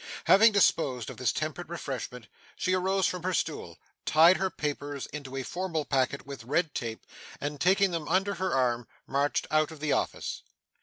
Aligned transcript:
Having 0.23 0.51
disposed 0.53 1.11
of 1.11 1.17
this 1.17 1.31
temperate 1.31 1.69
refreshment, 1.69 2.25
she 2.55 2.73
arose 2.73 3.05
from 3.05 3.21
her 3.21 3.35
stool, 3.35 3.77
tied 4.03 4.37
her 4.37 4.49
papers 4.49 5.05
into 5.05 5.35
a 5.35 5.43
formal 5.43 5.85
packet 5.85 6.25
with 6.25 6.43
red 6.43 6.73
tape, 6.73 7.05
and 7.39 7.61
taking 7.61 7.91
them 7.91 8.07
under 8.07 8.33
her 8.33 8.51
arm, 8.51 8.87
marched 9.05 9.45
out 9.51 9.69
of 9.69 9.79
the 9.79 9.91
office. 9.93 10.41